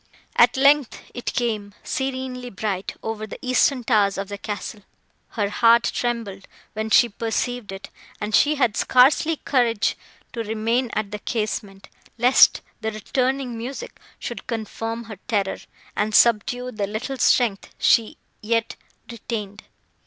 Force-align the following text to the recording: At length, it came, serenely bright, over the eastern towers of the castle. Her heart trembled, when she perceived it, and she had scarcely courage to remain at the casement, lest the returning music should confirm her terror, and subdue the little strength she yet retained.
At 0.35 0.57
length, 0.57 0.99
it 1.13 1.31
came, 1.31 1.75
serenely 1.83 2.49
bright, 2.49 2.95
over 3.03 3.27
the 3.27 3.37
eastern 3.43 3.83
towers 3.83 4.17
of 4.17 4.29
the 4.29 4.37
castle. 4.39 4.81
Her 5.37 5.49
heart 5.51 5.83
trembled, 5.93 6.47
when 6.73 6.89
she 6.89 7.07
perceived 7.07 7.71
it, 7.71 7.91
and 8.19 8.33
she 8.33 8.55
had 8.55 8.75
scarcely 8.75 9.35
courage 9.35 9.95
to 10.33 10.41
remain 10.41 10.89
at 10.93 11.11
the 11.11 11.19
casement, 11.19 11.87
lest 12.17 12.61
the 12.79 12.91
returning 12.91 13.55
music 13.55 13.99
should 14.17 14.47
confirm 14.47 15.03
her 15.03 15.17
terror, 15.27 15.59
and 15.95 16.15
subdue 16.15 16.71
the 16.71 16.87
little 16.87 17.17
strength 17.19 17.69
she 17.77 18.17
yet 18.41 18.75
retained. 19.11 19.65